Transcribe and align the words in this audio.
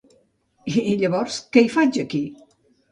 I 0.93 0.95
llavors, 1.03 1.39
què 1.53 1.67
hi 1.67 1.71
faig 1.77 2.05
aquí? 2.07 2.25